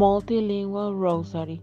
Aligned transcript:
Multilingual 0.00 0.98
Rosary. 0.98 1.60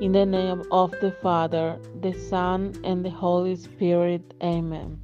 In 0.00 0.12
the 0.12 0.24
name 0.24 0.62
of 0.70 0.92
the 1.00 1.10
Father, 1.10 1.76
the 2.02 2.12
Son, 2.12 2.72
and 2.84 3.04
the 3.04 3.10
Holy 3.10 3.56
Spirit. 3.56 4.22
Amen. 4.40 5.00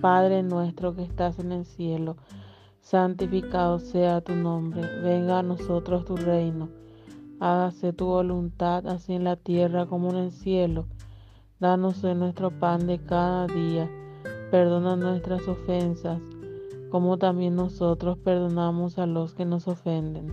Padre 0.00 0.42
nuestro 0.42 0.94
que 0.96 1.02
estás 1.02 1.38
en 1.38 1.52
el 1.52 1.66
cielo, 1.66 2.16
santificado 2.80 3.78
sea 3.78 4.22
tu 4.22 4.34
nombre. 4.36 4.80
Venga 5.02 5.40
a 5.40 5.42
nosotros 5.42 6.06
tu 6.06 6.16
reino. 6.16 6.70
Hágase 7.40 7.92
tu 7.92 8.06
voluntad, 8.06 8.86
así 8.86 9.12
en 9.12 9.24
la 9.24 9.36
tierra 9.36 9.84
como 9.84 10.08
en 10.12 10.16
el 10.16 10.32
cielo. 10.32 10.86
Danos 11.58 12.02
hoy 12.02 12.14
nuestro 12.14 12.58
pan 12.58 12.86
de 12.86 13.04
cada 13.04 13.46
día. 13.46 13.86
Perdona 14.50 14.96
nuestras 14.96 15.46
ofensas, 15.46 16.22
como 16.90 17.18
también 17.18 17.54
nosotros 17.54 18.16
perdonamos 18.16 18.96
a 18.96 19.04
los 19.04 19.34
que 19.34 19.44
nos 19.44 19.68
ofenden 19.68 20.32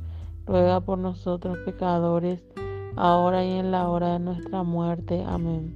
ruega 0.45 0.81
por 0.81 0.97
nosotros 0.97 1.57
pecadores, 1.65 2.43
ahora 2.95 3.45
y 3.45 3.51
en 3.51 3.71
la 3.71 3.89
hora 3.89 4.13
de 4.13 4.19
nuestra 4.19 4.63
muerte. 4.63 5.23
Amén. 5.25 5.75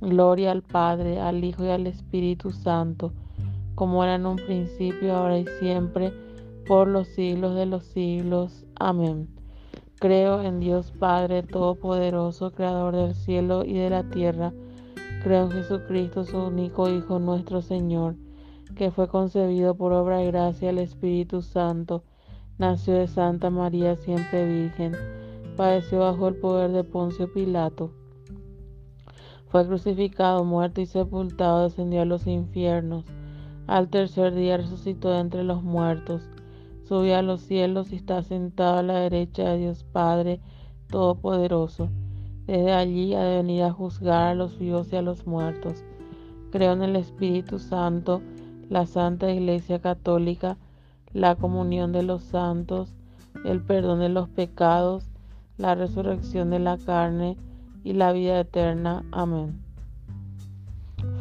Gloria 0.00 0.52
al 0.52 0.62
Padre, 0.62 1.20
al 1.20 1.44
Hijo 1.44 1.64
y 1.64 1.68
al 1.68 1.86
Espíritu 1.86 2.50
Santo, 2.50 3.12
como 3.74 4.02
era 4.04 4.14
en 4.14 4.26
un 4.26 4.36
principio, 4.36 5.16
ahora 5.16 5.38
y 5.38 5.46
siempre, 5.60 6.12
por 6.66 6.88
los 6.88 7.08
siglos 7.08 7.54
de 7.54 7.66
los 7.66 7.84
siglos. 7.84 8.64
Amén. 8.78 9.28
Creo 9.98 10.42
en 10.42 10.60
Dios 10.60 10.92
Padre 10.92 11.42
Todopoderoso, 11.42 12.52
Creador 12.52 12.94
del 12.94 13.14
cielo 13.14 13.64
y 13.64 13.74
de 13.74 13.90
la 13.90 14.04
tierra. 14.04 14.52
Creo 15.24 15.46
en 15.46 15.50
Jesucristo, 15.50 16.24
su 16.24 16.38
único 16.38 16.88
Hijo, 16.88 17.18
nuestro 17.18 17.60
Señor, 17.60 18.14
que 18.76 18.92
fue 18.92 19.08
concebido 19.08 19.74
por 19.74 19.92
obra 19.92 20.22
y 20.22 20.26
gracia 20.28 20.68
del 20.68 20.78
Espíritu 20.78 21.42
Santo 21.42 22.04
Nació 22.58 22.94
de 22.94 23.06
Santa 23.06 23.50
María 23.50 23.94
siempre 23.94 24.44
Virgen. 24.44 24.96
Padeció 25.56 26.00
bajo 26.00 26.26
el 26.26 26.34
poder 26.34 26.72
de 26.72 26.82
Poncio 26.82 27.32
Pilato. 27.32 27.92
Fue 29.46 29.64
crucificado, 29.64 30.44
muerto 30.44 30.80
y 30.80 30.86
sepultado, 30.86 31.62
descendió 31.62 32.02
a 32.02 32.04
los 32.04 32.26
infiernos. 32.26 33.04
Al 33.68 33.88
tercer 33.88 34.34
día 34.34 34.56
resucitó 34.56 35.16
entre 35.16 35.44
los 35.44 35.62
muertos. 35.62 36.28
Subió 36.82 37.18
a 37.18 37.22
los 37.22 37.42
cielos 37.42 37.92
y 37.92 37.96
está 37.96 38.24
sentado 38.24 38.78
a 38.78 38.82
la 38.82 38.98
derecha 38.98 39.50
de 39.50 39.58
Dios 39.58 39.84
Padre 39.84 40.40
Todopoderoso. 40.88 41.90
Desde 42.48 42.72
allí 42.72 43.14
ha 43.14 43.22
de 43.22 43.36
venir 43.36 43.62
a 43.62 43.72
juzgar 43.72 44.28
a 44.28 44.34
los 44.34 44.58
vivos 44.58 44.92
y 44.92 44.96
a 44.96 45.02
los 45.02 45.28
muertos. 45.28 45.84
Creo 46.50 46.72
en 46.72 46.82
el 46.82 46.96
Espíritu 46.96 47.60
Santo, 47.60 48.20
la 48.68 48.86
Santa 48.86 49.30
Iglesia 49.30 49.80
Católica, 49.80 50.56
la 51.12 51.36
comunión 51.36 51.92
de 51.92 52.02
los 52.02 52.22
santos, 52.22 52.94
el 53.44 53.62
perdón 53.62 54.00
de 54.00 54.08
los 54.08 54.28
pecados, 54.28 55.10
la 55.56 55.74
resurrección 55.74 56.50
de 56.50 56.58
la 56.58 56.78
carne 56.78 57.36
y 57.84 57.92
la 57.92 58.12
vida 58.12 58.40
eterna. 58.40 59.04
Amén. 59.12 59.60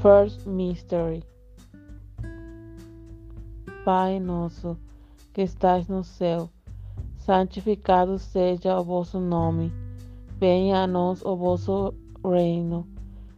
First 0.02 0.46
Mystery. 0.46 1.24
Pai 3.84 4.20
nosso, 4.20 4.78
que 5.34 5.44
estais 5.44 5.88
no 5.88 6.04
céu, 6.04 6.50
santificado 7.16 8.19
seja 8.19 8.78
o 8.80 8.84
vosso 8.84 9.19
nome. 9.19 9.72
Venha 10.40 10.84
a 10.84 10.88
nós 10.88 11.24
o 11.24 11.36
vosso 11.36 11.94
reino. 12.24 12.86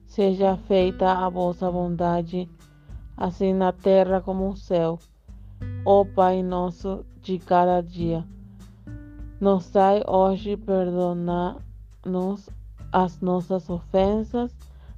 Seja 0.06 0.58
feita 0.58 1.12
a 1.12 1.30
vossa 1.30 1.70
vontade, 1.70 2.50
assim 3.16 3.54
na 3.54 3.72
terra 3.72 4.22
como 4.22 4.50
no 4.50 4.58
céu. 4.58 5.00
Ó 5.86 6.06
Pai 6.06 6.44
nosso 6.44 7.06
de 7.22 7.40
cada 7.40 7.82
dia, 7.82 8.26
nos 9.40 9.70
dai 9.72 10.02
hoje 10.08 10.58
perdonar-nos 10.58 12.50
as 12.92 13.20
nossas 13.22 13.70
ofensas, 13.70 14.56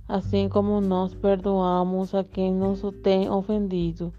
assim 0.07 0.49
como 0.49 0.81
nós 0.81 1.13
perdoamos 1.13 2.15
a 2.15 2.23
quem 2.23 2.53
nos 2.53 2.81
tem 3.03 3.29
ofendido. 3.29 4.13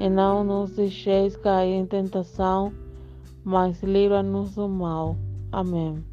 E 0.00 0.08
não 0.08 0.42
nos 0.42 0.72
deixeis 0.72 1.36
cair 1.36 1.74
em 1.74 1.86
tentação, 1.86 2.72
mas 3.44 3.82
livra-nos 3.82 4.54
do 4.54 4.68
mal. 4.68 5.16
Amém. 5.52 6.04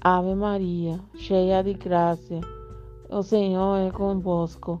Ave 0.00 0.34
Maria, 0.34 0.98
cheia 1.14 1.62
de 1.62 1.74
graça, 1.74 2.40
o 3.10 3.22
Senhor 3.22 3.76
é 3.76 3.90
convosco. 3.90 4.80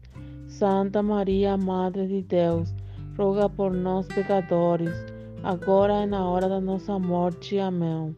Santa 0.51 1.01
María, 1.01 1.57
Madre 1.57 2.05
de 2.07 2.21
Deus, 2.21 2.75
roga 3.17 3.49
por 3.49 3.71
nós 3.73 4.05
pecadores, 4.07 4.93
agora 5.41 6.03
e 6.03 6.05
na 6.05 6.29
hora 6.29 6.47
da 6.49 6.59
nossa 6.59 6.99
morte. 6.99 7.57
Amém. 7.57 8.13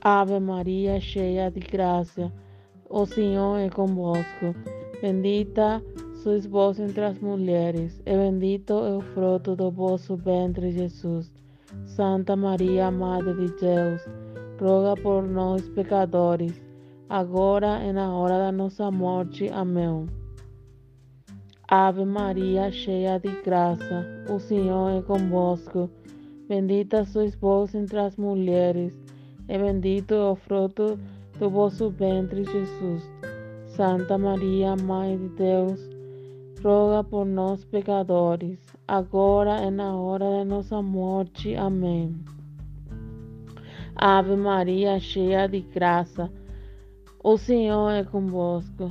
Ave 0.00 0.40
Maria, 0.40 0.98
cheia 1.00 1.50
de 1.50 1.60
graça, 1.60 2.32
o 2.88 3.04
Senhor 3.04 3.58
é 3.58 3.68
convosco. 3.68 4.54
Bendita 5.02 5.84
sois 6.14 6.46
vós 6.46 6.80
entre 6.80 7.04
as 7.04 7.20
mulheres, 7.20 8.00
e 8.04 8.16
bendito 8.16 8.72
é 8.72 8.96
o 8.96 9.00
fruto 9.00 9.54
do 9.54 9.70
vosso 9.70 10.16
ventre, 10.16 10.72
Jesus. 10.72 11.30
Santa 11.84 12.34
Maria, 12.34 12.90
Madre 12.90 13.34
de 13.34 13.60
Deus, 13.60 14.02
roga 14.58 15.00
por 15.00 15.22
nós 15.28 15.68
pecadores, 15.68 16.60
agora 17.08 17.84
e 17.84 17.92
na 17.92 18.12
hora 18.16 18.38
da 18.38 18.50
nossa 18.50 18.90
morte. 18.90 19.48
Amém. 19.50 20.08
Ave 21.70 22.06
Maria, 22.06 22.72
cheia 22.72 23.20
de 23.20 23.28
graça, 23.42 24.06
o 24.26 24.38
Senhor 24.38 24.88
é 24.88 25.02
convosco. 25.02 25.90
Bendita 26.48 27.04
sois 27.04 27.34
vós 27.34 27.74
entre 27.74 27.98
as 27.98 28.16
mulheres, 28.16 28.98
e 29.46 29.58
bendito 29.58 30.14
é 30.14 30.30
o 30.30 30.34
fruto 30.34 30.98
do 31.38 31.50
vosso 31.50 31.90
ventre, 31.90 32.42
Jesus. 32.44 33.02
Santa 33.66 34.16
Maria, 34.16 34.76
Mãe 34.76 35.18
de 35.18 35.28
Deus, 35.28 35.90
roga 36.64 37.04
por 37.04 37.26
nós, 37.26 37.62
pecadores, 37.66 38.58
agora 38.86 39.62
e 39.62 39.70
na 39.70 39.94
hora 39.94 40.24
de 40.38 40.44
nossa 40.48 40.80
morte. 40.80 41.54
Amém. 41.54 42.18
Ave 43.94 44.36
Maria, 44.36 44.98
cheia 44.98 45.46
de 45.46 45.60
graça, 45.60 46.32
o 47.22 47.36
Senhor 47.36 47.90
é 47.90 48.04
convosco. 48.04 48.90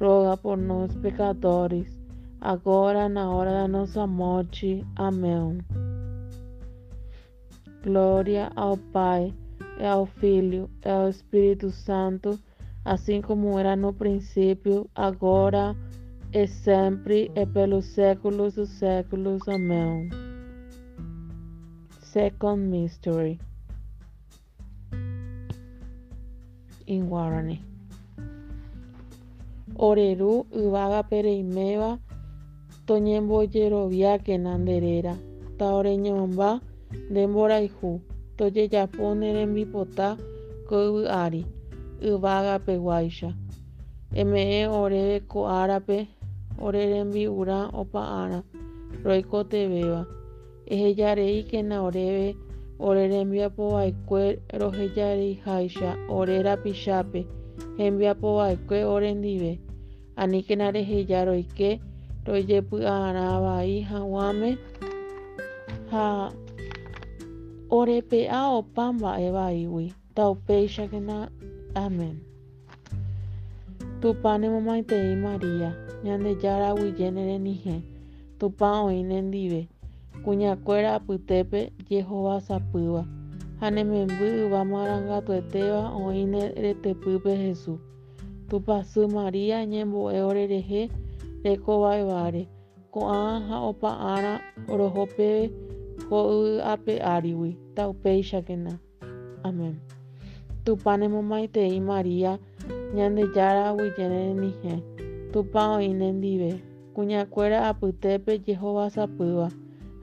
roga 0.00 0.36
por 0.36 0.56
nós, 0.56 0.94
pecadores, 0.96 1.86
agora 2.40 3.08
na 3.08 3.30
hora 3.30 3.52
da 3.52 3.68
nossa 3.68 4.06
morte. 4.06 4.84
Amém. 4.96 5.58
Glória 7.84 8.50
ao 8.56 8.76
Pai, 8.76 9.34
e 9.78 9.84
ao 9.84 10.06
Filho, 10.06 10.70
e 10.84 10.88
ao 10.88 11.08
Espírito 11.08 11.70
Santo, 11.70 12.38
assim 12.84 13.20
como 13.20 13.58
era 13.58 13.76
no 13.76 13.92
princípio, 13.92 14.88
agora 14.94 15.76
e 16.32 16.46
sempre, 16.46 17.30
e 17.34 17.46
pelos 17.46 17.84
séculos 17.86 18.54
dos 18.54 18.70
séculos. 18.70 19.46
Amém. 19.48 20.08
Second 22.00 22.68
Mystery 22.68 23.38
in 26.86 27.08
Guarani. 29.80 30.14
Oreru 30.16 30.46
yvága 30.52 31.02
pereiméva 31.02 31.98
toñembojerovia 32.86 34.18
nanderera 34.38 35.16
taoreñomba 35.58 36.60
ndemborayhu 37.10 38.00
tojejapo 38.36 39.14
ne 39.14 39.32
rembipota 39.32 40.16
ko'yvy'ári 40.68 41.44
yvágapeguáicha 42.02 43.30
eme'ẽ 44.20 44.68
oréve 44.68 45.20
ko 45.28 45.46
árape 45.46 46.08
ore 46.60 46.82
rembi'urã 46.92 47.70
opa'ãrã 47.72 48.42
roikotevéva 49.04 50.04
ehejareíkena 50.66 51.82
oréve 51.82 52.36
ore 52.78 53.08
rembiapova'ekue 53.08 54.24
rohejareiháicha 54.60 55.90
ore 56.08 56.42
rapichápe 56.42 57.20
hembiapova'ekue 57.78 58.84
ore 58.84 59.14
ndive 59.14 59.52
aníkena 59.56 59.69
reheja 60.74 61.24
roike 61.24 61.80
roijepy'arã 62.26 63.26
hag̃uáme 63.90 64.50
ha 65.90 66.32
orepe'a 67.70 68.40
opa 68.58 68.92
mba'e 68.92 69.32
vaígui 69.32 69.92
taupéichakena. 70.14 71.30
Amén. 71.74 72.20
Tupã 74.00 74.38
nemomaitei 74.38 75.16
Maria, 75.16 75.72
Ñandejára 76.04 76.70
aguyjéne 76.70 77.22
renihẽ, 77.24 77.82
Tupã 78.38 78.68
oĩ 78.86 79.04
nendive, 79.04 79.68
kuñakuéra 80.24 80.94
apytépe 80.94 81.60
jehovasapýva, 81.90 83.04
ha 83.60 83.70
ne 83.70 83.84
memby 83.84 84.26
yva 84.42 84.64
marangatuetéva 84.64 85.82
oĩ 86.04 86.24
ne 86.32 86.42
retepýpe 86.62 87.32
Jesús. 88.50 88.50
Tupãsy 88.50 89.06
Maria 89.06 89.64
ñembo'e 89.64 90.22
orerehe 90.22 90.90
rekovaévare, 91.44 92.48
ko'ã 92.90 93.40
ha 93.48 93.56
opa'ãrã 93.70 94.40
roho 94.68 95.06
peve 95.16 95.50
ho'y'ape'árigui 96.10 97.56
taupéichakena. 97.76 98.78
Amén. 99.44 99.80
Tupã 100.64 100.96
nemomaitei 100.96 101.80
Maria, 101.80 102.38
Ñandejára 102.94 103.70
aguyjéne 103.70 104.18
renihẽ, 104.26 104.82
Tupã 105.32 105.78
oĩ 105.78 105.94
nendive, 105.94 106.60
kuñakuéra 106.94 107.68
apytépe 107.70 108.38
jehovasapýva, 108.46 109.48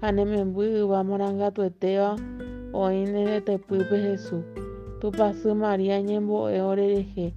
ha 0.01 0.12
ne 0.12 0.25
memby 0.25 0.66
yva 0.82 1.04
marangatuetéva 1.04 2.16
oĩ 2.74 3.12
ne 3.12 3.25
retepýpe 3.25 3.98
Jesús. 4.08 4.46
Tupãsy 5.00 5.54
Maria 5.54 6.01
ñembo'e 6.01 6.62
orerehe 6.62 7.34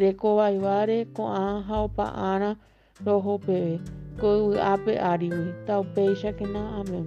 rekovaévare, 0.00 0.98
ko'ã 1.16 1.44
ha 1.66 1.76
opa'ãrã 1.86 2.50
roho 3.06 3.34
peve 3.46 3.76
ko'y'ape'árigui 4.20 5.48
taupéichakena. 5.66 6.62
Amén. 6.80 7.06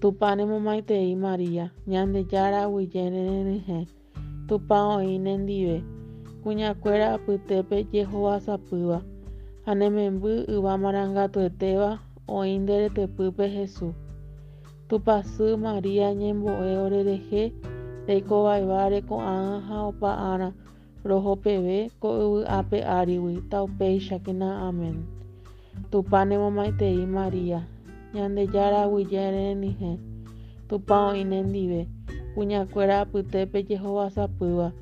Tupã 0.00 0.36
nemomaitei 0.36 1.16
Maria, 1.16 1.70
Ñandejára 1.86 2.58
aguyjéne 2.66 3.20
renihẽ, 3.28 3.80
Tupã 4.48 4.78
oĩ 4.96 5.18
nendive, 5.18 5.82
kuñakuéra 6.42 7.06
apytépe 7.16 7.76
jehovasapýva, 7.92 8.98
ha 9.64 9.72
ne 9.74 9.88
memby 9.90 10.32
yva 10.54 10.72
marangatuetéva 10.82 11.90
oĩ 12.28 12.58
nde 12.60 12.74
retepýpe 12.82 13.44
Jesús. 13.56 13.94
Tupãsy 14.88 15.56
Maria 15.56 16.14
ñembo'e 16.14 16.70
orerehe 16.84 17.42
reikovaévare, 18.06 19.00
ko'ã 19.08 19.60
ha 19.66 19.76
opa'ãrã 19.90 20.48
roho 21.04 21.36
peve 21.36 21.90
ko'y'ape'árigui 22.02 23.36
taupéichakena. 23.50 24.68
Amén. 24.68 24.96
Tupã 25.90 26.24
nemomaitei 26.24 27.06
Maria, 27.06 27.60
Ñandejára 28.14 28.82
aguyjéne 28.82 29.30
renihẽ, 29.36 29.98
Tupã 30.68 30.96
oĩ 31.10 31.24
nendive, 31.24 31.86
kuñakuéra 32.34 33.00
apytépe 33.00 33.58
jehovasapýva, 33.68 34.72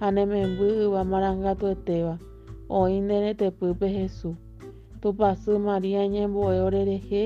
ha 0.00 0.10
ne 0.10 0.26
memby 0.26 0.66
yva 0.84 1.04
marangatuetéva 1.04 2.14
oĩ 2.68 3.00
nde 3.04 3.16
retepýpe 3.24 3.86
Jesús. 3.96 4.36
Tupãsy 5.00 5.58
Maria 5.58 6.02
ñembo'e 6.14 6.60
orerehe 6.66 7.22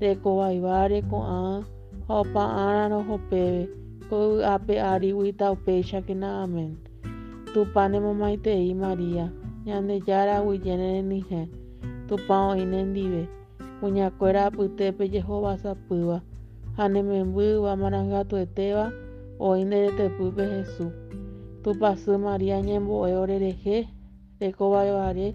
rekovaévare, 0.00 0.98
ko'ã 1.10 1.62
ha 2.08 2.14
opa'ãrã 4.12 4.44
roho 4.44 4.52
peve 4.52 5.32
ko'y'ape'árigui 5.32 5.32
taupéichakena. 5.32 6.42
Amén. 6.44 6.76
Tupã 7.54 7.88
nemomaitei 7.88 8.74
Maria, 8.74 9.32
Ñandejára 9.66 10.36
aguyjéne 10.38 10.86
renihẽ, 11.00 11.48
Tupã 12.08 12.52
oĩ 12.52 12.64
nendive, 12.66 13.28
kuñakuéra 13.80 14.46
apytépe 14.46 15.08
jehovasapýva, 15.08 16.20
ha 16.76 16.88
ne 16.88 17.02
memby 17.02 17.44
yva 17.56 17.76
marangatuetéva 17.76 18.92
oĩ 19.40 19.64
nde 19.64 19.76
retepýpe 19.84 20.44
Jesús. 20.52 20.92
Tupãsy 21.62 22.16
Maria 22.18 22.60
ñembo'e 22.60 23.16
orerehe 23.16 23.88
rekovaévare, 24.40 25.28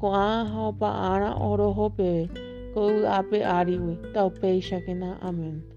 ko'ã 0.00 0.44
ha 0.50 0.60
opa'ãrã 0.70 1.30
oroho 1.50 1.90
peve 1.96 2.30
ko 2.74 2.80
yvy'ápe 2.90 3.38
árigui 3.42 3.94
taupéichakena. 4.14 5.18
Amén. 5.22 5.75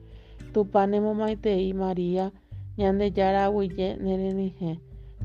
Tupã 0.54 0.88
nemomaitei 0.88 1.74
Maria 1.74 2.32
Ñandejára 2.78 3.46
aguyje 3.46 3.88
nerenyhẽ. 4.04 4.72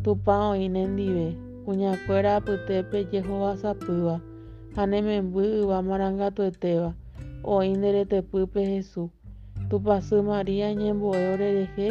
Tupã 0.04 0.35
oĩ 0.52 0.69
nendive. 0.69 1.28
Kuñakuéra 1.64 2.37
apytépe 2.37 2.99
jehovasapýva 3.11 4.21
ha 4.76 4.83
ne 4.87 4.99
memby 5.07 5.43
yva 5.61 5.78
marangatuetéva 5.88 6.90
oĩ 7.54 7.71
nderetepýpe 7.78 8.61
Jesús. 8.73 9.11
Tupãsy 9.71 10.21
Maria 10.23 10.69
ñembo'e 10.81 11.21
orerehe 11.33 11.88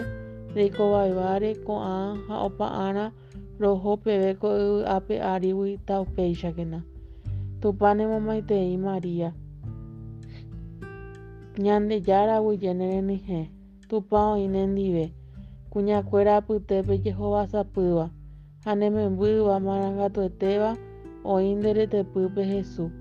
reikovavévare 0.56 1.52
ko'ã 1.66 2.13
ha 2.28 2.36
opa'ãrã 2.48 3.06
roho 3.62 3.98
peve 4.04 4.32
ko 4.42 4.48
yvy'ápe 4.66 5.16
árigui 5.34 5.80
taupéichakena. 5.88 6.80
Tupã 7.62 7.90
nemomaitei 7.98 8.78
Maria 8.78 9.30
Ñandejára 9.32 9.42
aguyje 12.36 12.74
nerenyhẽ. 12.74 13.41
Tupã 13.89 14.19
oĩ 14.33 14.48
nendive. 14.50 15.05
Kuñakuéra 15.72 16.38
apytépe 16.38 16.93
jehovasapýva 17.03 18.10
ha 18.65 18.72
ne 18.75 18.89
memby 18.89 19.27
yva 19.39 19.60
marangatuetéva 19.60 20.77
oĩ 21.33 21.55
nderetepýpe 21.57 22.43
Jesús. 22.51 22.91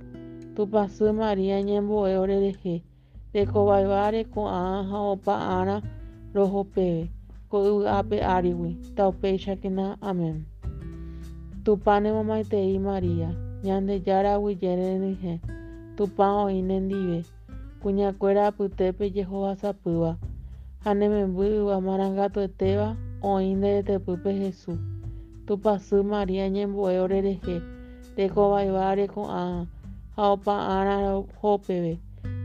Tupãsy 0.55 1.13
Maria 1.13 1.57
ñembo'e 1.69 2.19
orerehe 2.23 2.83
reikovavévare 3.35 4.25
ko'ã 4.35 4.85
ha 4.89 4.99
opa'ãrã 5.13 5.77
roho 6.35 6.65
peve 6.75 7.05
ko 7.51 7.57
yvy'ápe 7.69 8.17
árigui 8.35 8.73
taupéichakena. 8.97 9.97
Amén. 10.01 10.45
Tupã 11.65 12.01
nemomaitei 12.01 12.79
Maria 12.79 13.31
Ñandejára 13.65 14.35
aguyje 14.35 14.71
nerenyhẽ. 14.77 15.35
Tupã 15.97 16.27
oĩ 16.45 16.63
nendive. 16.69 17.19
Kuñakuéra 17.83 18.47
apytépe 18.47 19.11
jehovasapýva 19.11 20.15
ha 20.85 20.91
ne 20.95 21.07
memby 21.09 21.47
yva 21.59 21.77
marangatuetéva 21.87 22.89
oĩ 23.31 23.59
nderetepýpe 23.59 24.31
Jesús. 24.43 24.79
Tupãsy 25.47 25.99
Maria 26.13 26.47
ñembo'e 26.55 26.95
orerehe 27.05 27.57
reikovavévare 28.17 29.05
ko'ã 29.15 29.67
ha 30.15 30.23
opa'ãrã 30.35 30.95
roho 31.07 31.53
peve 31.67 31.95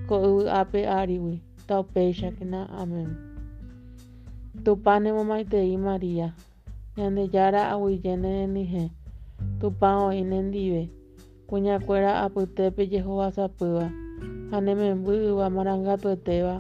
ko 0.10 0.16
yvy'ápe 0.28 0.80
árigui 1.00 1.38
taupéichakena. 1.68 2.66
Amén. 2.82 3.10
Tupã 4.66 4.94
nemomaitei 5.00 5.78
Maria 5.78 6.34
Ñandejára 6.98 7.62
aguyje 7.74 8.14
nerenyhẽ. 8.18 8.90
Tupã 9.60 9.90
oĩ 10.10 10.22
nendive. 10.26 10.90
Kuñakuéra 11.48 12.12
apytépe 12.26 12.82
jehovasapýva 12.92 14.07
ha 14.52 14.58
ne 14.62 14.74
memby 14.76 15.14
yva 15.30 15.48
marangatuetéva 15.50 16.56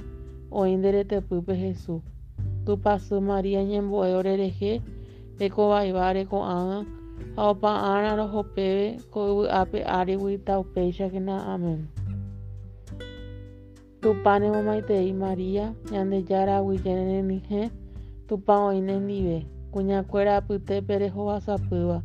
oĩ 0.60 0.74
nderetepýpe 0.80 1.54
Jesús. 1.64 2.04
Tupãsy 2.66 3.20
Maria 3.30 3.62
ñembo'e 3.64 4.12
orerehe 4.20 4.72
reikovavévare 5.40 6.24
ko'ã 6.32 6.58
ha 7.36 7.50
opa'ãrã 7.50 8.12
roho 8.20 8.42
peve 8.56 8.88
ko 9.12 9.20
yvy'ápe 9.32 9.80
árigui 9.98 10.38
taupéichakena. 10.48 11.36
Amén. 11.54 11.88
Tupã 14.02 14.40
nemomaitei 14.40 15.14
Maria 15.14 15.74
Ñandejára 15.92 16.58
aguyje 16.58 16.92
nerenyhẽ. 16.96 17.70
Tupã 18.28 18.56
oĩ 18.68 18.82
nendive. 18.82 19.46
Kuñakuéra 19.72 20.38
apytépe 20.38 20.94
rehovasapýva 21.00 22.02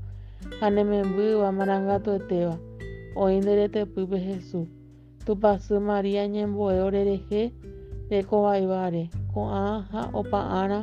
ha 0.60 0.66
ne 0.70 0.82
memby 0.84 1.24
yva 1.34 1.52
marangatuetéva 1.52 2.56
oĩ 3.22 3.40
nderetepýpe 3.42 4.18
Jesús. 4.18 4.68
Tupãsy 5.24 5.78
Maria 5.78 6.26
ñembo'e 6.26 6.80
orerehe 6.82 7.42
reikovavévare 8.10 9.02
ko'ã 9.32 9.86
ha 9.92 10.02
opa'ãrã 10.20 10.80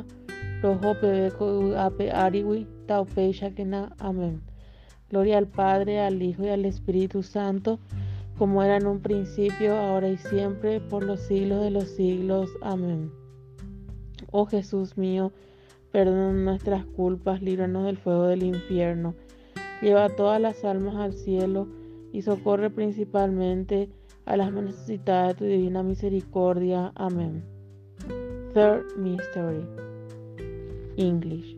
roho 0.62 0.90
peve 1.00 1.28
ko 1.36 1.44
yvy'ápe 1.58 2.06
árigui 2.24 2.66
taupéichakena. 2.88 3.80
Amén. 3.98 4.40
Gloria 5.10 5.36
al 5.38 5.46
Padre, 5.46 6.00
al 6.00 6.22
Hijo 6.22 6.44
y 6.44 6.48
al 6.48 6.64
Espíritu 6.64 7.22
Santo, 7.22 7.78
como 8.38 8.62
era 8.62 8.76
en 8.76 8.86
un 8.86 9.00
principio, 9.00 9.76
ahora 9.76 10.08
y 10.08 10.16
siempre, 10.16 10.80
por 10.80 11.04
los 11.04 11.20
siglos 11.20 11.62
de 11.62 11.70
los 11.70 11.88
siglos. 11.90 12.50
Amén. 12.62 13.10
Oh 14.32 14.46
Jesús 14.46 14.96
mío, 14.96 15.32
perdona 15.92 16.32
nuestras 16.32 16.84
culpas, 16.86 17.42
líbranos 17.42 17.84
del 17.84 17.98
fuego 17.98 18.26
del 18.26 18.42
infierno, 18.42 19.14
lleva 19.82 20.08
todas 20.08 20.40
las 20.40 20.64
almas 20.64 20.96
al 20.96 21.12
cielo 21.12 21.68
y 22.12 22.22
socorre 22.22 22.70
principalmente 22.70 23.88
a 24.30 24.36
las 24.36 24.52
más 24.52 24.62
necesitadas 24.62 25.28
de 25.28 25.34
tu 25.34 25.44
divina 25.44 25.82
misericordia. 25.82 26.92
Amén. 26.94 27.42
Third 28.54 28.96
Mystery 28.96 29.66
English 30.96 31.56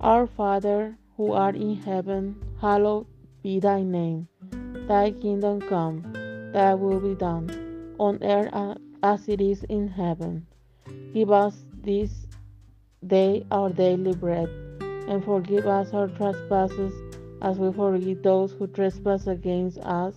Our 0.00 0.26
Father, 0.26 0.98
who 1.16 1.32
art 1.32 1.54
in 1.54 1.76
heaven, 1.76 2.34
hallowed 2.60 3.06
be 3.40 3.60
thy 3.60 3.84
name. 3.84 4.26
Thy 4.88 5.12
kingdom 5.12 5.60
come, 5.60 6.02
thy 6.52 6.74
will 6.74 6.98
be 6.98 7.14
done, 7.14 7.46
on 8.00 8.18
earth 8.24 8.78
as 9.04 9.28
it 9.28 9.40
is 9.40 9.62
in 9.68 9.86
heaven. 9.86 10.44
Give 11.14 11.30
us 11.30 11.54
this 11.84 12.26
day 13.06 13.46
our 13.52 13.70
daily 13.70 14.14
bread, 14.16 14.48
and 15.06 15.24
forgive 15.24 15.68
us 15.68 15.94
our 15.94 16.08
trespasses 16.08 16.92
as 17.42 17.60
we 17.60 17.72
forgive 17.72 18.24
those 18.24 18.50
who 18.50 18.66
trespass 18.66 19.28
against 19.28 19.78
us. 19.78 20.16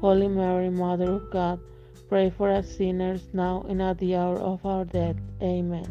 Holy 0.00 0.28
Mary, 0.28 0.70
Mother 0.70 1.12
of 1.12 1.30
God, 1.30 1.60
pray 2.08 2.30
for 2.30 2.50
us 2.50 2.76
sinners, 2.76 3.28
now 3.32 3.64
and 3.68 3.80
at 3.80 3.98
the 3.98 4.16
hour 4.16 4.38
of 4.38 4.64
our 4.66 4.84
death. 4.84 5.16
Amen. 5.40 5.86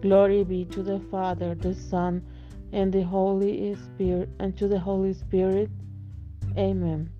Glory 0.00 0.42
be 0.44 0.64
to 0.66 0.82
the 0.82 1.00
Father, 1.10 1.54
the 1.54 1.74
Son, 1.74 2.24
and 2.72 2.92
the 2.92 3.02
Holy 3.02 3.74
Spirit, 3.74 4.28
and 4.38 4.56
to 4.56 4.68
the 4.68 4.78
Holy 4.78 5.12
Spirit. 5.12 5.70
Amen. 6.56 7.10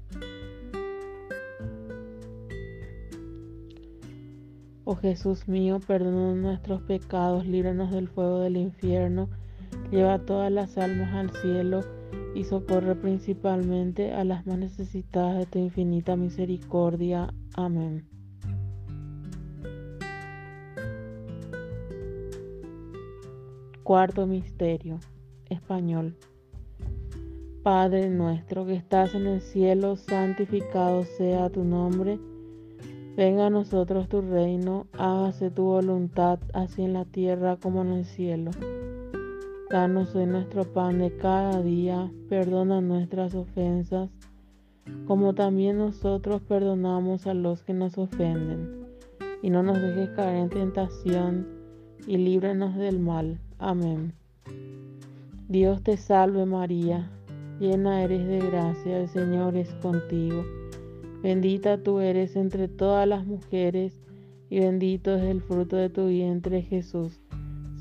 Oh 4.84 4.96
Jesús 4.96 5.46
mío, 5.46 5.80
perdona 5.80 6.34
nuestros 6.34 6.82
pecados, 6.82 7.46
líbranos 7.46 7.92
del 7.92 8.08
fuego 8.08 8.40
del 8.40 8.56
infierno, 8.56 9.28
lleva 9.90 10.18
todas 10.18 10.50
las 10.50 10.76
almas 10.76 11.14
al 11.14 11.30
cielo 11.40 12.01
y 12.34 12.44
socorre 12.44 12.94
principalmente 12.94 14.12
a 14.12 14.24
las 14.24 14.46
más 14.46 14.58
necesitadas 14.58 15.38
de 15.38 15.46
tu 15.46 15.58
infinita 15.58 16.16
misericordia. 16.16 17.32
Amén. 17.54 18.08
Cuarto 23.82 24.26
Misterio. 24.26 25.00
Español. 25.50 26.16
Padre 27.62 28.08
nuestro 28.08 28.64
que 28.66 28.74
estás 28.74 29.14
en 29.14 29.26
el 29.26 29.40
cielo, 29.40 29.96
santificado 29.96 31.04
sea 31.04 31.50
tu 31.50 31.62
nombre. 31.62 32.18
Venga 33.16 33.46
a 33.46 33.50
nosotros 33.50 34.08
tu 34.08 34.22
reino, 34.22 34.86
hágase 34.94 35.50
tu 35.50 35.64
voluntad, 35.64 36.40
así 36.54 36.82
en 36.82 36.94
la 36.94 37.04
tierra 37.04 37.56
como 37.56 37.82
en 37.82 37.92
el 37.92 38.04
cielo. 38.04 38.50
Danos 39.72 40.14
hoy 40.14 40.26
nuestro 40.26 40.70
pan 40.70 40.98
de 40.98 41.16
cada 41.16 41.62
día, 41.62 42.12
perdona 42.28 42.82
nuestras 42.82 43.34
ofensas, 43.34 44.10
como 45.06 45.34
también 45.34 45.78
nosotros 45.78 46.42
perdonamos 46.42 47.26
a 47.26 47.32
los 47.32 47.62
que 47.62 47.72
nos 47.72 47.96
ofenden. 47.96 48.84
Y 49.40 49.48
no 49.48 49.62
nos 49.62 49.80
dejes 49.80 50.10
caer 50.10 50.36
en 50.36 50.50
tentación, 50.50 51.48
y 52.06 52.18
líbranos 52.18 52.76
del 52.76 52.98
mal. 52.98 53.40
Amén. 53.58 54.12
Dios 55.48 55.82
te 55.82 55.96
salve 55.96 56.44
María, 56.44 57.10
llena 57.58 58.02
eres 58.02 58.26
de 58.26 58.40
gracia, 58.40 59.00
el 59.00 59.08
Señor 59.08 59.56
es 59.56 59.72
contigo. 59.76 60.44
Bendita 61.22 61.82
tú 61.82 62.00
eres 62.00 62.36
entre 62.36 62.68
todas 62.68 63.08
las 63.08 63.24
mujeres, 63.24 63.98
y 64.50 64.60
bendito 64.60 65.14
es 65.14 65.22
el 65.22 65.40
fruto 65.40 65.76
de 65.76 65.88
tu 65.88 66.08
vientre 66.08 66.60
Jesús. 66.60 67.21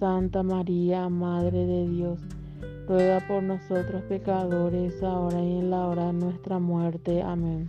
Santa 0.00 0.42
María, 0.42 1.10
Madre 1.10 1.66
de 1.66 1.86
Dios, 1.86 2.20
ruega 2.88 3.22
por 3.28 3.42
nosotros 3.42 4.02
pecadores, 4.08 5.02
ahora 5.02 5.44
y 5.44 5.58
en 5.58 5.68
la 5.68 5.86
hora 5.88 6.06
de 6.06 6.14
nuestra 6.14 6.58
muerte. 6.58 7.20
Amén. 7.20 7.68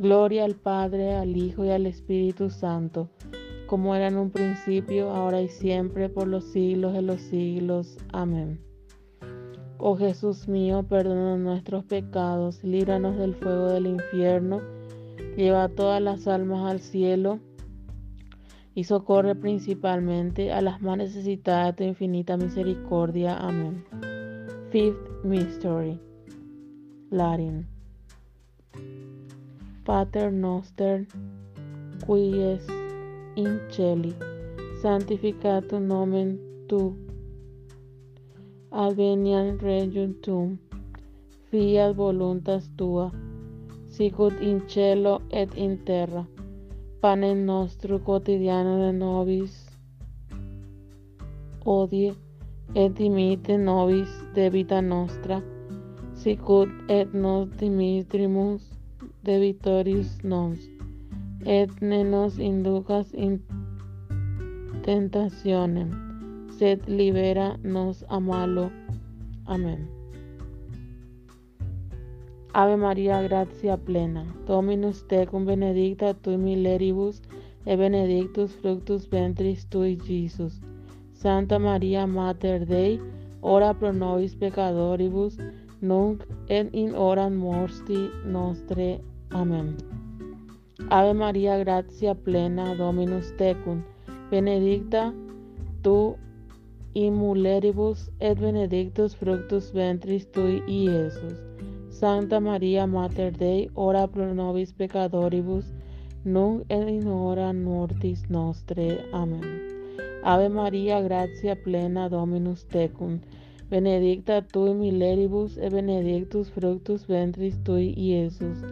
Gloria 0.00 0.44
al 0.44 0.56
Padre, 0.56 1.14
al 1.14 1.36
Hijo 1.36 1.64
y 1.64 1.70
al 1.70 1.86
Espíritu 1.86 2.50
Santo, 2.50 3.10
como 3.68 3.94
era 3.94 4.08
en 4.08 4.16
un 4.16 4.30
principio, 4.30 5.12
ahora 5.12 5.40
y 5.40 5.46
siempre, 5.46 6.08
por 6.08 6.26
los 6.26 6.42
siglos 6.46 6.94
de 6.94 7.02
los 7.02 7.20
siglos. 7.20 7.96
Amén. 8.12 8.58
Oh 9.78 9.96
Jesús 9.96 10.48
mío, 10.48 10.82
perdona 10.82 11.36
nuestros 11.36 11.84
pecados, 11.84 12.64
líbranos 12.64 13.16
del 13.16 13.36
fuego 13.36 13.68
del 13.68 13.86
infierno, 13.86 14.62
lleva 15.36 15.68
todas 15.68 16.02
las 16.02 16.26
almas 16.26 16.68
al 16.68 16.80
cielo 16.80 17.38
y 18.80 18.84
socorre 18.84 19.34
principalmente 19.34 20.54
a 20.54 20.62
las 20.62 20.80
más 20.80 20.96
necesitadas 20.96 21.76
de 21.76 21.84
tu 21.84 21.84
infinita 21.90 22.38
misericordia. 22.38 23.36
Amén. 23.36 23.84
Fifth 24.70 25.22
Mystery. 25.22 26.00
Latin. 27.10 27.66
Pater 29.84 30.32
noster, 30.32 31.06
qui 32.06 32.40
es 32.40 32.66
in 33.36 33.60
celi, 33.68 34.14
sanctificatum 34.80 35.86
nomen 35.86 36.40
tu 36.66 36.96
Advenian 38.72 39.58
regnum 39.58 40.14
tuum, 40.22 40.58
fiat 41.50 41.94
voluntas 41.94 42.70
tua, 42.78 43.12
sicut 43.90 44.40
in 44.40 44.66
cielo 44.66 45.20
et 45.30 45.54
in 45.54 45.76
terra. 45.84 46.24
Panem 47.00 47.46
nostro 47.46 47.98
quotidiano 47.98 48.76
de 48.84 48.92
nobis 48.92 49.70
odie 51.64 52.14
et 52.74 52.92
dimite 52.94 53.56
nobis 53.56 54.10
debita 54.34 54.80
nostra, 54.82 55.40
sicut 56.14 56.68
et 56.88 57.14
nos 57.14 57.48
dimitrimus 57.56 58.62
debitorius 59.24 60.22
nos, 60.22 60.58
et 61.46 61.70
ne 61.80 62.02
nos 62.04 62.38
inducas 62.38 63.14
in 63.14 63.40
tentationem 64.84 65.90
sed 66.58 66.84
libera 66.86 67.56
nos 67.62 68.04
a 68.08 68.20
malo. 68.20 68.70
Amén. 69.46 69.99
Ave 72.52 72.76
María, 72.76 73.22
gracia 73.22 73.76
plena, 73.76 74.26
Dominus 74.46 75.06
tecum 75.06 75.44
benedicta 75.44 76.14
tui 76.14 76.36
mileribus, 76.36 77.22
e 77.64 77.76
benedictus 77.76 78.56
fructus 78.56 79.08
ventris 79.08 79.66
tui, 79.66 79.96
Jesus. 79.96 80.60
Santa 81.12 81.58
María, 81.58 82.06
Mater 82.06 82.66
Dei, 82.66 83.00
ora 83.40 83.72
pro 83.72 83.92
nobis 83.92 84.34
peccatoribus, 84.34 85.38
nunc 85.80 86.24
et 86.48 86.68
in 86.72 86.94
hora 86.94 87.28
morti 87.30 88.10
nostre. 88.24 89.00
Amén. 89.30 89.76
Ave 90.90 91.14
María, 91.14 91.56
gracia 91.58 92.14
plena, 92.14 92.74
Dominus 92.74 93.32
tecum, 93.36 93.84
benedicta 94.28 95.14
tu 95.82 96.16
y 96.94 97.10
muleribus 97.10 98.10
et 98.18 98.40
benedictus 98.40 99.14
fructus 99.14 99.72
ventris 99.72 100.26
tui, 100.32 100.64
Iesus. 100.66 101.49
Santa 102.00 102.40
María 102.40 102.86
Mater 102.86 103.30
Dei, 103.30 103.68
ora 103.74 104.06
pro 104.08 104.32
nobis 104.32 104.72
peccatoribus, 104.72 105.66
nunc 106.24 106.64
et 106.70 106.88
in 106.88 107.06
hora 107.06 107.52
mortis 107.52 108.22
nostre. 108.30 109.04
Amén. 109.12 109.44
Ave 110.24 110.48
María, 110.48 111.02
gracia 111.02 111.54
plena, 111.56 112.08
Dominus 112.08 112.64
tecum, 112.64 113.20
benedicta 113.68 114.40
tui 114.40 114.72
mileribus 114.72 115.58
et 115.58 115.70
benedictus 115.74 116.48
fructus 116.48 117.04
ventris 117.06 117.58
tui, 117.64 117.92
Iesus. 117.98 118.64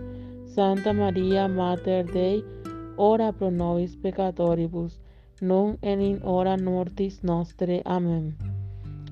Santa 0.47 0.95
María 0.95 1.49
Mater 1.49 2.07
Dei, 2.07 2.43
ora 2.97 3.31
pro 3.31 3.51
nobis 3.51 3.95
peccatoribus, 3.95 4.99
nun 5.43 5.77
en 5.83 6.01
in 6.01 6.19
hora 6.25 6.57
mortis 6.57 7.23
nostre. 7.23 7.83
Amén. 7.85 8.35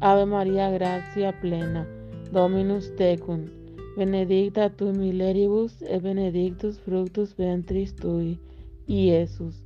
Ave 0.00 0.24
María, 0.24 0.70
gracia 0.70 1.34
plena, 1.42 1.86
Dominus 2.32 2.90
tecum, 2.96 3.65
benedicta 3.96 4.68
tu 4.68 4.92
mileribus 4.92 5.82
et 5.82 6.02
benedictus 6.02 6.78
fructus 6.78 7.34
ventris 7.38 7.94
tui, 7.94 8.38
Iesus. 8.86 9.62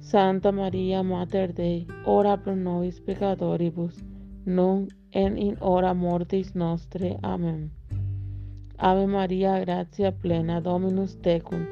Santa 0.00 0.52
María, 0.52 1.02
Mater 1.02 1.54
Dei, 1.54 1.86
ora 2.04 2.36
pro 2.36 2.54
nobis 2.54 3.00
peccatoribus, 3.00 3.94
nunc 4.44 4.90
en 5.12 5.38
in 5.38 5.56
hora 5.60 5.94
mortis 5.94 6.54
nostre. 6.54 7.16
Amén. 7.22 7.70
Ave 8.78 9.06
María, 9.06 9.58
gracia 9.60 10.12
plena, 10.12 10.60
Dominus 10.60 11.16
tecum, 11.22 11.66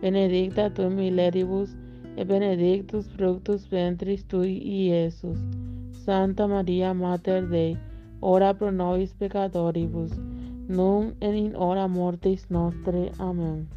benedicta 0.00 0.70
tu 0.74 0.90
mileribus 0.90 1.76
et 2.16 2.26
benedictus 2.26 3.06
fructus 3.16 3.70
ventris 3.70 4.24
tui, 4.24 4.58
Iesus. 4.58 5.38
Santa 6.04 6.48
María, 6.48 6.92
Mater 6.94 7.48
Dei, 7.48 7.76
ora 8.20 8.54
pro 8.54 8.70
nobis 8.70 9.14
peccatoribus, 9.14 10.10
nun 10.68 11.14
et 11.20 11.34
in 11.34 11.54
hora 11.54 11.88
mortis 11.88 12.50
nostre. 12.50 13.10
Amén. 13.18 13.68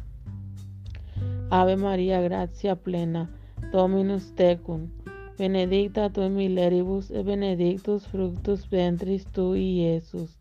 Ave 1.50 1.76
María, 1.76 2.20
gracia 2.20 2.74
plena, 2.76 3.28
Dominus 3.72 4.32
tecum, 4.34 4.90
benedicta 5.38 6.10
tu 6.10 6.22
in 6.22 6.34
mileribus 6.34 7.10
et 7.10 7.24
benedictus 7.24 8.06
fructus 8.06 8.66
ventris 8.70 9.24
tui, 9.32 9.80
Iesus. 9.80 10.36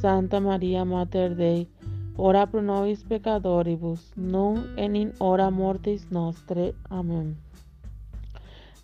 Santa 0.00 0.40
María, 0.40 0.84
Mater 0.84 1.34
Dei, 1.34 1.68
ora 2.16 2.46
pro 2.46 2.60
nobis 2.60 3.02
peccatoribus, 3.04 4.12
nun 4.16 4.74
et 4.76 4.94
in 4.94 5.12
hora 5.18 5.50
mortis 5.50 6.10
nostre. 6.10 6.74
Amén. 6.90 7.36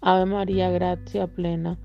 Ave 0.00 0.24
María, 0.24 0.70
gracia 0.70 1.26
plena, 1.26 1.76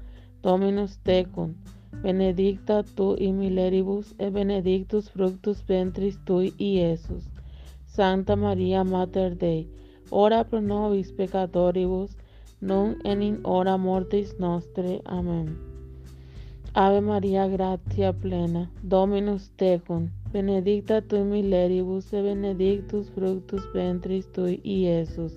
Dominus 0.41 0.97
tecum, 1.03 1.55
benedicta 2.03 2.83
tu 2.95 3.15
in 3.19 3.39
mileribus 3.39 4.13
et 4.19 4.33
benedictus 4.33 5.09
fructus 5.09 5.61
ventris 5.67 6.17
tui, 6.25 6.53
Iesus. 6.59 7.25
Santa 7.85 8.35
María, 8.35 8.83
Mater 8.83 9.35
Dei, 9.35 9.67
ora 10.11 10.43
pro 10.43 10.59
nobis 10.59 11.11
peccatoribus, 11.11 12.11
nun 12.61 12.99
et 13.05 13.21
in 13.21 13.39
hora 13.43 13.77
mortis 13.77 14.35
nostre. 14.39 14.99
Amén. 15.05 15.57
Ave 16.73 16.99
María, 17.01 17.47
gracia 17.47 18.11
plena, 18.13 18.69
Dominus 18.83 19.49
tecum, 19.57 20.09
benedicta 20.33 21.01
tu 21.01 21.23
mileribus 21.23 22.11
et 22.13 22.23
benedictus 22.23 23.09
fructus 23.09 23.63
ventris 23.73 24.25
tui, 24.33 24.59
Iesus. 24.63 25.33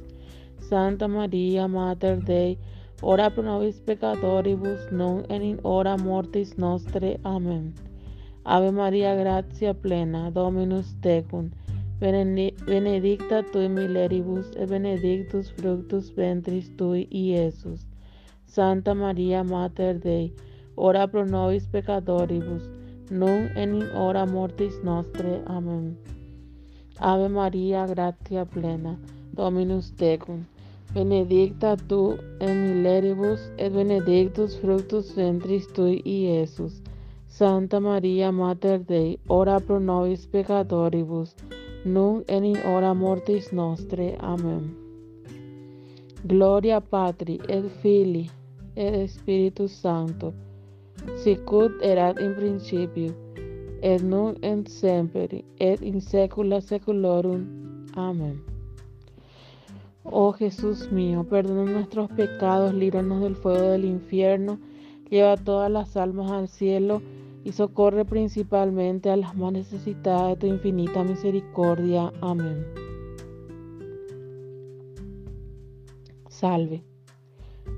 Santa 0.68 1.07
María, 1.07 1.68
Mater 1.68 2.16
Dei, 2.16 2.59
ora 3.02 3.30
pro 3.30 3.42
nobis 3.42 3.80
peccatoribus, 3.80 4.90
nun 4.90 5.24
et 5.30 5.42
in 5.42 5.58
hora 5.64 5.96
mortis 5.96 6.56
nostre. 6.58 7.18
Amén. 7.24 7.74
Ave 8.44 8.70
María, 8.70 9.14
gracia 9.14 9.74
plena, 9.74 10.30
Dominus 10.30 10.94
tecum, 11.02 11.50
benedicta 12.00 13.42
tu 13.52 13.58
in 13.58 13.74
mileribus 13.74 14.56
et 14.56 14.68
benedictus 14.68 15.50
fructus 15.50 16.11
ventris 16.11 16.70
tui, 16.76 17.06
Iesus. 17.12 17.84
Santa 18.46 18.94
María, 18.94 19.44
Mater 19.44 19.98
Dei, 20.00 20.32
ora 20.76 21.06
pro 21.06 21.24
nobis 21.24 21.66
peccatoribus, 21.66 22.64
nun 23.11 23.50
en 23.54 23.74
in 23.74 23.88
hora 23.94 24.24
mortis 24.26 24.82
nostre. 24.82 25.42
Amén. 25.46 25.96
Ave 26.98 27.28
María, 27.28 27.87
gratia 27.87 28.44
plena, 28.44 28.98
Dominus 29.34 29.92
tecum, 29.92 30.46
benedicta 30.94 31.77
tu 31.88 32.16
en 32.40 32.55
mileribus 32.64 33.40
et 33.59 33.72
benedictus 33.72 34.57
fructus 34.61 35.16
ventris 35.16 35.66
tui, 35.74 36.03
Iesus. 36.05 36.83
Santa 37.29 37.79
María, 37.79 38.33
Mater 38.33 38.81
Dei, 38.81 39.18
ora 39.29 39.61
pro 39.61 39.79
nobis 39.79 40.27
peccatoribus, 40.27 41.35
nun 41.85 42.24
en 42.27 42.44
in 42.44 42.57
hora 42.66 42.94
mortis 42.94 43.53
nostre. 43.53 44.16
Amén. 44.18 44.74
Gloria 46.27 46.81
Patri 46.81 47.38
et 47.48 47.64
Filii 47.83 48.31
et 48.77 49.11
Spiritus 49.11 49.72
Sancto, 49.72 50.33
sicut 51.16 51.72
erat 51.83 52.18
in 52.18 52.35
principio, 52.35 53.14
et 53.83 54.03
nunc 54.03 54.38
et 54.42 54.68
semper, 54.68 55.44
et 55.61 55.83
in 55.83 56.01
saecula 56.01 56.61
saeculorum. 56.61 57.46
Amén. 57.94 58.47
Oh 60.11 60.33
Jesús 60.33 60.90
mío, 60.90 61.25
perdona 61.29 61.71
nuestros 61.71 62.11
pecados, 62.11 62.73
líbranos 62.73 63.21
del 63.21 63.37
fuego 63.37 63.71
del 63.71 63.85
infierno, 63.85 64.59
lleva 65.11 65.37
todas 65.37 65.71
las 65.71 65.99
almas 65.99 66.31
al 66.31 66.49
cielo 66.49 67.03
y 67.44 67.53
socorre 67.53 68.07
principalmente 68.07 69.11
a 69.11 69.16
las 69.16 69.37
más 69.37 69.53
necesitadas 69.53 70.31
de 70.31 70.37
tu 70.37 70.47
infinita 70.47 71.05
misericordia. 71.05 72.11
Amén. 72.23 72.64
Salve. 76.29 76.83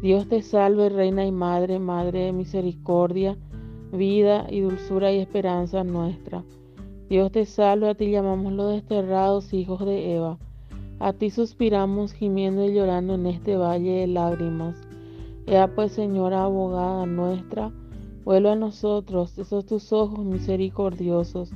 Dios 0.01 0.29
te 0.29 0.43
salve, 0.43 0.89
Reina 0.89 1.27
y 1.27 1.33
Madre, 1.33 1.81
Madre 1.81 2.27
de 2.27 2.33
misericordia, 2.33 3.37
vida 3.93 4.47
y 4.49 4.61
dulzura 4.61 5.13
y 5.13 5.19
esperanza 5.19 5.83
nuestra. 5.83 6.45
Dios 7.09 7.33
te 7.33 7.45
salve, 7.45 7.89
a 7.89 7.95
ti 7.97 8.09
llamamos 8.11 8.53
los 8.53 8.73
desterrados 8.73 9.53
hijos 9.53 9.85
de 9.85 10.15
Eva. 10.15 10.39
A 11.01 11.15
ti 11.15 11.31
suspiramos 11.31 12.13
gimiendo 12.13 12.63
y 12.63 12.75
llorando 12.75 13.15
en 13.15 13.25
este 13.25 13.57
valle 13.57 14.01
de 14.01 14.07
lágrimas. 14.07 14.77
Ea 15.47 15.75
pues, 15.75 15.93
Señora 15.93 16.45
abogada 16.45 17.07
nuestra, 17.07 17.73
vuelve 18.23 18.51
a 18.51 18.55
nosotros 18.55 19.39
esos 19.39 19.65
tus 19.65 19.95
ojos 19.95 20.23
misericordiosos, 20.27 21.53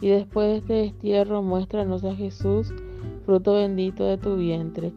y 0.00 0.08
después 0.08 0.48
de 0.48 0.56
este 0.56 0.74
destierro 0.74 1.40
muéstranos 1.40 2.02
a 2.02 2.16
Jesús, 2.16 2.74
fruto 3.24 3.54
bendito 3.54 4.02
de 4.02 4.18
tu 4.18 4.34
vientre. 4.34 4.92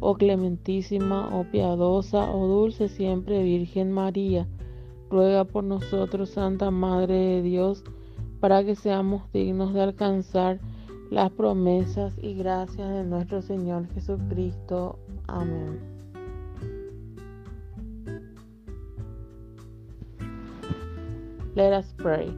Oh 0.00 0.14
clementísima, 0.14 1.28
oh 1.30 1.44
piadosa, 1.52 2.30
oh 2.32 2.46
dulce 2.46 2.88
siempre 2.88 3.42
Virgen 3.42 3.92
María, 3.92 4.48
ruega 5.10 5.44
por 5.44 5.64
nosotros, 5.64 6.30
Santa 6.30 6.70
Madre 6.70 7.14
de 7.14 7.42
Dios, 7.42 7.84
para 8.40 8.64
que 8.64 8.74
seamos 8.74 9.30
dignos 9.32 9.74
de 9.74 9.82
alcanzar 9.82 10.60
las 11.10 11.30
promesas 11.32 12.14
y 12.20 12.34
gracias 12.34 12.88
de 12.88 13.04
nuestro 13.04 13.42
Señor 13.42 13.88
Jesucristo. 13.94 14.98
Amén. 15.26 15.80
Let 21.54 21.72
us 21.72 21.92
pray. 21.96 22.32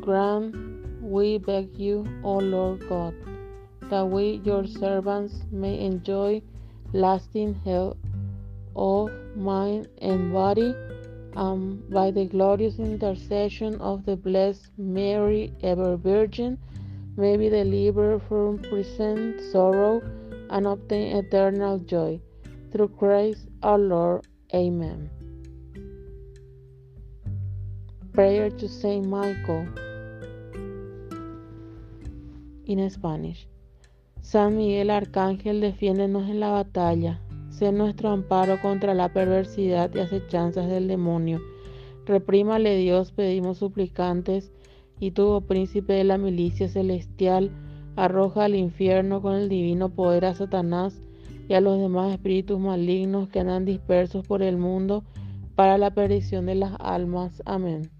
Grant, 0.00 0.54
we 1.02 1.38
beg 1.38 1.76
you, 1.76 2.04
O 2.22 2.38
Lord 2.38 2.88
God, 2.88 3.14
that 3.90 4.08
we, 4.08 4.40
your 4.44 4.66
servants, 4.66 5.44
may 5.50 5.84
enjoy 5.84 6.40
lasting 6.92 7.54
health 7.64 7.98
of 8.76 9.10
mind 9.36 9.88
and 10.00 10.32
body, 10.32 10.74
um, 11.36 11.82
by 11.90 12.10
the 12.10 12.24
glorious 12.24 12.78
intercession 12.78 13.74
of 13.80 14.06
the 14.06 14.16
Blessed 14.16 14.70
Mary, 14.78 15.52
ever 15.62 15.96
Virgin, 15.96 16.58
may 17.16 17.36
be 17.36 17.48
delivered 17.48 18.20
from 18.28 18.58
present 18.58 19.40
sorrow 19.52 20.02
and 20.50 20.66
obtain 20.66 21.16
eternal 21.16 21.78
joy. 21.78 22.20
Through 22.72 22.88
Christ 22.98 23.48
our 23.62 23.78
Lord. 23.78 24.26
Amen. 24.52 25.10
Prayer 28.12 28.50
to 28.50 28.68
Saint 28.68 29.06
Michael 29.06 29.66
in 32.66 32.90
Spanish. 32.90 33.48
San 34.20 34.56
Miguel 34.56 34.90
Arcángel, 34.90 35.60
defiéndenos 35.60 36.28
en 36.28 36.40
la 36.40 36.50
batalla. 36.50 37.20
Sé 37.50 37.70
nuestro 37.72 38.10
amparo 38.10 38.60
contra 38.60 38.94
la 38.94 39.12
perversidad 39.12 39.94
y 39.94 40.00
acechanzas 40.00 40.68
del 40.68 40.88
demonio. 40.88 41.40
Reprímale 42.06 42.76
Dios, 42.76 43.12
pedimos 43.12 43.58
suplicantes, 43.58 44.50
y 45.00 45.10
tú, 45.10 45.26
oh 45.28 45.40
príncipe 45.40 45.92
de 45.94 46.04
la 46.04 46.18
milicia 46.18 46.68
celestial, 46.68 47.50
arroja 47.96 48.44
al 48.44 48.54
infierno 48.54 49.22
con 49.22 49.34
el 49.34 49.48
divino 49.48 49.88
poder 49.88 50.24
a 50.24 50.34
Satanás 50.34 51.00
y 51.48 51.54
a 51.54 51.60
los 51.60 51.78
demás 51.78 52.12
espíritus 52.12 52.58
malignos 52.58 53.28
que 53.28 53.40
andan 53.40 53.64
dispersos 53.64 54.26
por 54.26 54.42
el 54.42 54.56
mundo 54.56 55.04
para 55.54 55.78
la 55.78 55.92
perdición 55.92 56.46
de 56.46 56.56
las 56.56 56.74
almas. 56.80 57.42
Amén. 57.44 57.90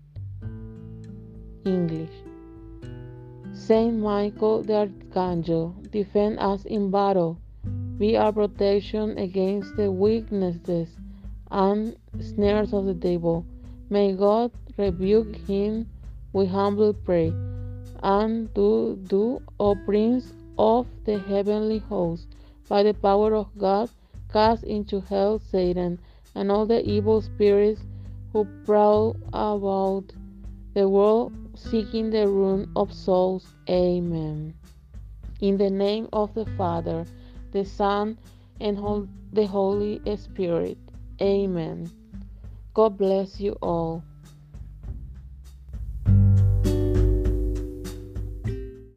English. 1.65 2.11
Saint 3.53 3.95
Michael 3.95 4.63
the 4.67 4.75
Archangel, 4.75 5.75
defend 5.91 6.39
us 6.39 6.65
in 6.67 6.91
battle. 6.91 7.39
Be 7.99 8.17
our 8.17 8.33
protection 8.33 9.17
against 9.17 9.77
the 9.77 9.91
weaknesses 9.91 10.89
and 11.51 11.97
snares 12.21 12.75
of 12.75 12.85
the 12.87 12.95
devil. 12.95 13.47
May 13.89 14.15
God 14.15 14.51
rebuke 14.77 15.37
him, 15.47 15.87
we 16.35 16.45
humbly 16.45 16.93
pray. 17.05 17.33
And 18.03 18.53
do, 18.53 18.99
do, 19.07 19.41
O 19.59 19.75
Prince 19.87 20.35
of 20.59 20.87
the 21.05 21.19
heavenly 21.19 21.79
host, 21.79 22.27
by 22.69 22.83
the 22.83 22.93
power 22.93 23.35
of 23.35 23.57
God, 23.57 23.89
cast 24.31 24.65
into 24.65 25.01
hell 25.01 25.39
Satan 25.39 25.99
and 26.35 26.51
all 26.51 26.67
the 26.67 26.85
evil 26.85 27.23
spirits 27.23 27.81
who 28.33 28.47
prowl 28.67 29.17
about 29.33 30.05
the 30.75 30.89
world 30.89 31.33
seeking 31.55 32.11
the 32.11 32.27
ruin 32.27 32.69
of 32.75 32.93
souls. 32.93 33.47
Amen. 33.71 34.53
In 35.41 35.57
the 35.57 35.71
name 35.71 36.09
of 36.13 36.35
the 36.35 36.47
Father, 36.57 37.07
the 37.53 37.65
Son, 37.65 38.19
and 38.61 39.09
the 39.33 39.47
Holy 39.47 40.01
Spirit. 40.17 40.79
Amen. 41.23 41.89
God 42.75 42.99
bless 42.99 43.41
you 43.41 43.57
all. 43.63 44.03